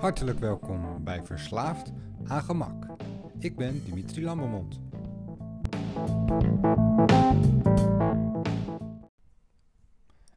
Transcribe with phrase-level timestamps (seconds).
[0.00, 1.92] Hartelijk welkom bij Verslaafd
[2.24, 2.86] aan Gemak.
[3.38, 4.80] Ik ben Dimitri Lambermond.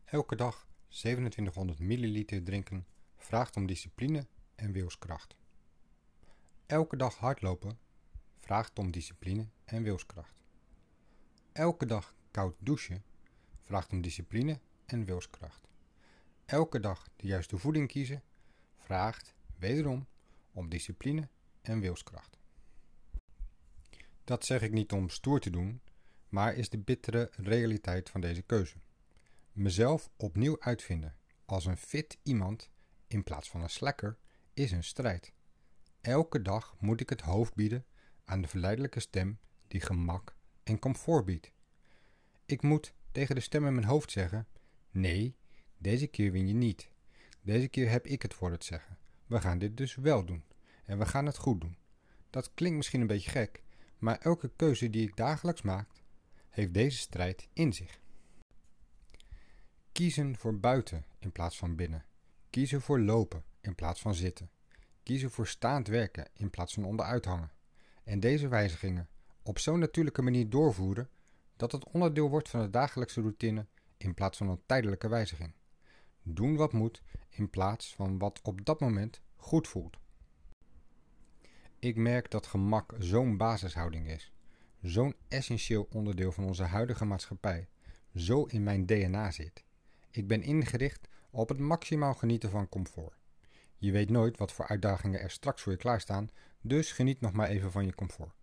[0.06, 2.86] Elke dag 2700 milliliter drinken
[3.18, 5.36] vraagt om discipline en wilskracht.
[6.66, 7.78] Elke dag hardlopen
[8.40, 10.36] vraagt om discipline en wilskracht.
[11.52, 13.04] Elke dag koud douchen
[13.62, 15.68] vraagt om discipline en wilskracht.
[16.46, 18.24] Elke dag de juiste voeding kiezen
[18.78, 20.08] vraagt wederom
[20.52, 21.30] om discipline
[21.62, 22.40] en wilskracht.
[24.24, 25.82] Dat zeg ik niet om stoer te doen,
[26.30, 28.78] maar is de bittere realiteit van deze keuze.
[29.52, 32.70] Mezelf opnieuw uitvinden als een fit iemand
[33.08, 34.18] in plaats van een slacker
[34.54, 35.34] is een strijd.
[36.02, 37.86] Elke dag moet ik het hoofd bieden
[38.24, 41.52] aan de verleidelijke stem die gemak en comfort biedt.
[42.46, 44.48] Ik moet tegen de stem in mijn hoofd zeggen:
[44.92, 45.36] Nee,
[45.78, 46.90] deze keer win je niet.
[47.42, 48.98] Deze keer heb ik het voor het zeggen.
[49.28, 50.44] We gaan dit dus wel doen.
[50.84, 51.78] En we gaan het goed doen.
[52.30, 53.64] Dat klinkt misschien een beetje gek,
[53.98, 55.90] maar elke keuze die ik dagelijks maak,
[56.50, 58.00] heeft deze strijd in zich.
[59.92, 62.06] Kiezen voor buiten in plaats van binnen.
[62.50, 64.50] Kiezen voor lopen in plaats van zitten.
[65.04, 67.52] Kiezen voor staand werken in plaats van onderuit hangen.
[68.04, 69.08] En deze wijzigingen
[69.44, 71.10] op zo'n natuurlijke manier doorvoeren
[71.56, 73.66] dat het onderdeel wordt van de dagelijkse routine
[73.98, 75.54] in plaats van een tijdelijke wijziging.
[76.24, 79.98] Doen wat moet in plaats van wat op dat moment goed voelt.
[81.80, 84.32] Ik merk dat gemak zo'n basishouding is,
[84.82, 87.68] zo'n essentieel onderdeel van onze huidige maatschappij,
[88.16, 89.64] zo in mijn DNA zit.
[90.12, 93.18] Ik ben ingericht op het maximaal genieten van comfort.
[93.78, 96.30] Je weet nooit wat voor uitdagingen er straks voor je klaarstaan,
[96.62, 98.36] dus geniet nog maar even van je comfort.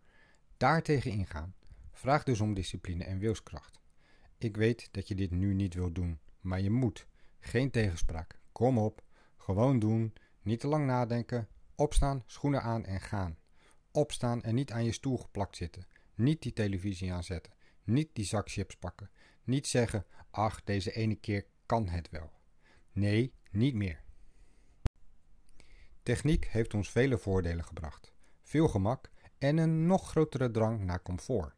[0.56, 1.54] Daartegen ingaan
[1.92, 3.80] vraagt dus om discipline en wilskracht.
[4.38, 7.06] Ik weet dat je dit nu niet wilt doen, maar je moet.
[7.40, 8.38] Geen tegenspraak.
[8.52, 9.02] Kom op,
[9.36, 13.38] gewoon doen, niet te lang nadenken, opstaan, schoenen aan en gaan.
[13.92, 15.86] Opstaan en niet aan je stoel geplakt zitten.
[16.14, 17.52] Niet die televisie aanzetten.
[17.84, 19.10] Niet die zak chips pakken.
[19.44, 22.30] Niet zeggen: ach, deze ene keer kan het wel.
[22.92, 24.02] Nee, niet meer.
[26.02, 28.12] Techniek heeft ons vele voordelen gebracht.
[28.42, 31.54] Veel gemak en een nog grotere drang naar comfort.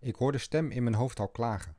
[0.00, 1.76] Ik hoor de stem in mijn hoofd al klagen.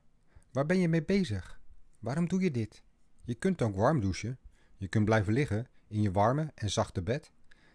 [0.51, 1.59] Waar ben je mee bezig?
[1.99, 2.83] Waarom doe je dit?
[3.23, 4.37] Je kunt ook warm douchen.
[4.77, 7.31] Je kunt blijven liggen in je warme en zachte bed.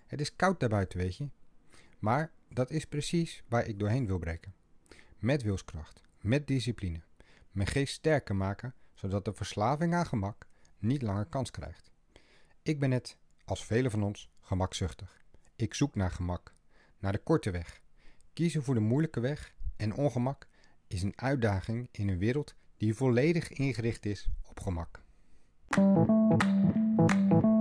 [0.07, 1.29] Het is koud daarbuiten, weet je.
[1.99, 4.55] Maar dat is precies waar ik doorheen wil breken.
[5.19, 7.01] Met wilskracht, met discipline.
[7.51, 10.47] Mijn geest sterker maken, zodat de verslaving aan gemak
[10.79, 11.91] niet langer kans krijgt.
[12.63, 15.25] Ik ben net, als velen van ons, gemakzuchtig.
[15.57, 16.53] Ik zoek naar gemak,
[16.99, 17.81] naar de korte weg.
[18.33, 20.47] Kiezen voor de moeilijke weg en ongemak
[20.87, 25.05] is een uitdaging in een wereld die volledig ingericht is op gemak.
[25.75, 27.56] うん。